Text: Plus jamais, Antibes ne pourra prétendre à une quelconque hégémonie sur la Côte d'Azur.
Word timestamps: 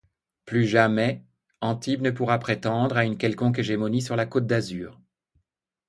Plus 0.45 0.65
jamais, 0.65 1.23
Antibes 1.61 2.01
ne 2.01 2.09
pourra 2.09 2.39
prétendre 2.39 2.97
à 2.97 3.05
une 3.05 3.19
quelconque 3.19 3.59
hégémonie 3.59 4.01
sur 4.01 4.15
la 4.15 4.25
Côte 4.25 4.47
d'Azur. 4.47 4.99